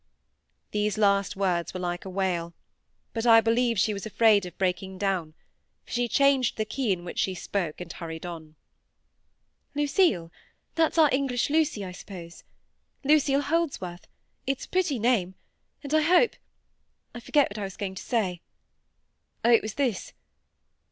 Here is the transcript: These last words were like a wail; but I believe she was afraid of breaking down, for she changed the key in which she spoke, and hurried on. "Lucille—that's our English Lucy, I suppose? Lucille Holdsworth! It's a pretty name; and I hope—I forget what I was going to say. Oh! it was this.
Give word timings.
These 0.71 0.97
last 0.97 1.35
words 1.35 1.75
were 1.75 1.79
like 1.79 2.05
a 2.05 2.09
wail; 2.09 2.55
but 3.13 3.27
I 3.27 3.39
believe 3.39 3.77
she 3.77 3.93
was 3.93 4.03
afraid 4.03 4.47
of 4.47 4.57
breaking 4.57 4.97
down, 4.97 5.35
for 5.85 5.91
she 5.91 6.07
changed 6.07 6.57
the 6.57 6.65
key 6.65 6.91
in 6.91 7.05
which 7.05 7.19
she 7.19 7.35
spoke, 7.35 7.79
and 7.79 7.93
hurried 7.93 8.25
on. 8.25 8.55
"Lucille—that's 9.75 10.97
our 10.97 11.13
English 11.13 11.51
Lucy, 11.51 11.85
I 11.85 11.91
suppose? 11.91 12.43
Lucille 13.03 13.41
Holdsworth! 13.41 14.07
It's 14.47 14.65
a 14.65 14.69
pretty 14.69 14.97
name; 14.97 15.35
and 15.83 15.93
I 15.93 16.01
hope—I 16.01 17.19
forget 17.19 17.51
what 17.51 17.59
I 17.59 17.63
was 17.65 17.77
going 17.77 17.93
to 17.93 18.01
say. 18.01 18.41
Oh! 19.45 19.51
it 19.51 19.61
was 19.61 19.75
this. 19.75 20.13